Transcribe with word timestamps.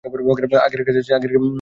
আগের 0.05 0.81
কাজ 0.87 0.95
আগে। 1.11 1.27